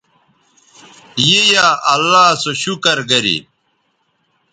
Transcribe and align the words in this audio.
ی 1.29 1.39
یا 1.53 1.67
اللہ 1.93 2.25
سو 2.41 2.51
شکر 2.63 2.97
گری 3.09 3.37